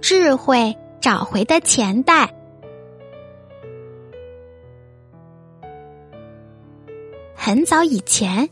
[0.00, 2.32] 智慧找回的钱袋。
[7.34, 8.48] 很早以前，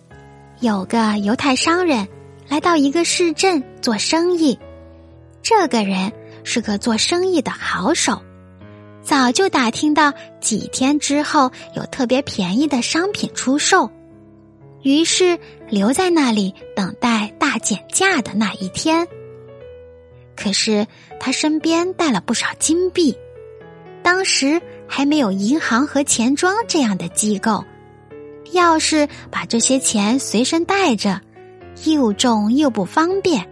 [0.61, 2.07] 有个犹太商人
[2.49, 4.59] 来到一个市镇做生意。
[5.43, 6.12] 这个人
[6.45, 8.22] 是个做生意的好手，
[9.03, 13.90] 早就打听到几天之后有特别便宜的商品出售，
[14.82, 19.07] 于是留在那里等待大减价的那一天。
[20.36, 20.86] 可是
[21.18, 23.16] 他身边带了不少金币，
[24.02, 27.64] 当时还没有银行和钱庄这样的机构，
[28.52, 31.20] 要是把这些钱随身带着，
[31.84, 33.48] 又重又不方便。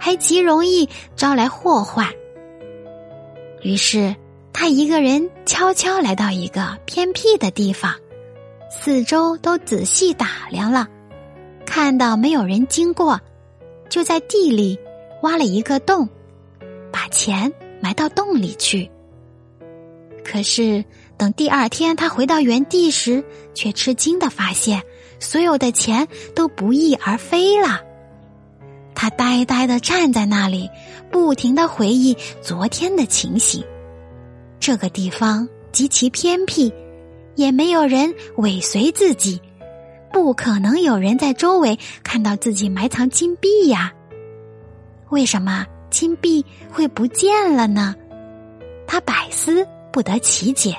[0.00, 2.06] 还极容易招来祸患。
[3.62, 4.14] 于是，
[4.52, 7.94] 他一个人悄悄来到一个偏僻的地方，
[8.70, 10.86] 四周都仔细打量了，
[11.64, 13.18] 看到没有人经过，
[13.88, 14.78] 就在地里
[15.22, 16.06] 挖了一个洞，
[17.14, 18.90] 钱埋到洞里去。
[20.24, 20.84] 可是，
[21.16, 24.82] 等第二天他回到原地时，却吃惊的发现，
[25.20, 27.80] 所有的钱都不翼而飞了。
[28.94, 30.68] 他呆呆的站在那里，
[31.10, 33.62] 不停的回忆昨天的情形。
[34.58, 36.72] 这个地方极其偏僻，
[37.36, 39.40] 也没有人尾随自己，
[40.10, 43.92] 不可能有人在周围看到自己埋藏金币呀。
[45.10, 47.94] 为什么金币会不见了呢？
[48.84, 50.76] 他百思不得其解。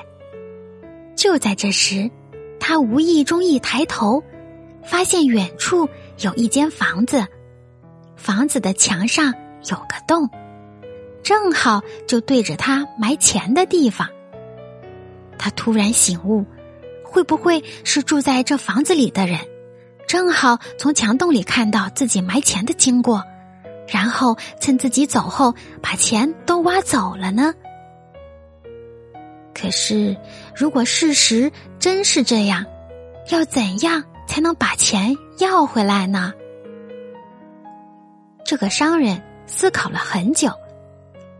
[1.16, 2.10] 就在这时，
[2.60, 4.22] 他无意中一抬头，
[4.84, 7.26] 发现远处有一间房子。
[8.14, 9.32] 房子的墙上
[9.70, 10.28] 有个洞，
[11.22, 14.06] 正好就对着他埋钱的地方。
[15.38, 16.44] 他突然醒悟，
[17.02, 19.40] 会不会是住在这房子里的人，
[20.06, 23.24] 正好从墙洞里看到自己埋钱的经过，
[23.88, 27.54] 然后趁自己走后把钱都挖走了呢？
[29.54, 30.16] 可是，
[30.54, 32.66] 如果事实真是这样，
[33.30, 36.32] 要怎样才能把钱要回来呢？
[38.44, 40.50] 这个商人思考了很久，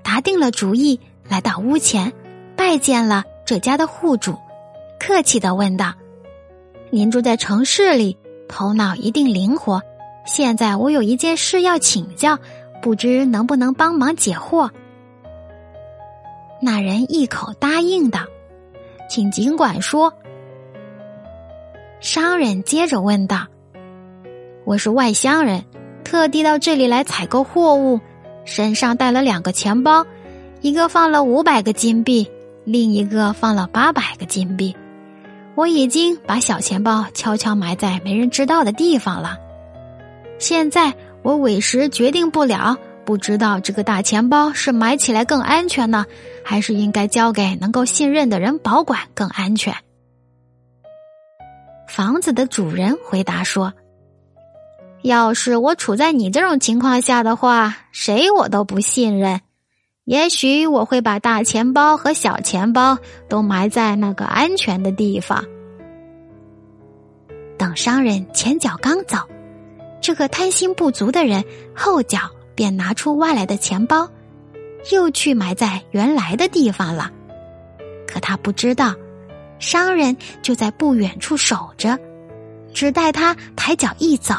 [0.02, 0.98] 打定了主意，
[1.28, 2.12] 来到屋前，
[2.56, 4.36] 拜见了这家的户主，
[4.98, 5.94] 客气的问道
[6.90, 8.16] ：“您住在城市里，
[8.48, 9.82] 头脑一定灵活。
[10.26, 12.38] 现在我有一件事要请教，
[12.82, 14.70] 不知能不能帮忙解惑？”
[16.60, 18.20] 那人一口答应道
[19.08, 20.12] ：“请尽管说。”
[22.00, 23.46] 商人接着问道
[24.66, 25.64] ：“我是外乡人。”
[26.04, 27.98] 特地到这里来采购货物，
[28.44, 30.06] 身上带了两个钱包，
[30.60, 32.30] 一个放了五百个金币，
[32.64, 34.76] 另一个放了八百个金币。
[35.56, 39.36] 我已经把小钱包悄悄埋在没人知道的地方了。
[40.38, 46.06] 现在我委实决定不了，不知道这个大钱包是埋起来更安全呢，
[46.44, 49.74] 还是应该交给能够信任的人保管更安全？
[51.88, 53.72] 房子的主人回答说。
[55.02, 59.40] 要是我处在你这种情况下的话，谁我都不信任。
[60.04, 62.98] 也许我会把大钱包和小钱包
[63.28, 65.44] 都埋在那个安全的地方。
[67.56, 69.18] 等商人前脚刚走，
[70.00, 74.08] 这个贪心不足的人后脚便拿出挖来的钱包，
[74.92, 77.10] 又去埋在原来的地方了。
[78.06, 78.94] 可他不知道，
[79.58, 81.98] 商人就在不远处守着，
[82.72, 84.34] 只待他抬脚一走。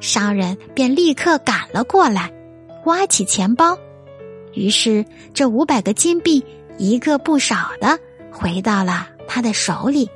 [0.00, 2.32] 商人便立刻赶了过来，
[2.84, 3.76] 挖起钱包，
[4.54, 5.04] 于是
[5.34, 6.44] 这五百个金币
[6.78, 7.98] 一个不少的
[8.30, 10.08] 回到了他的手里。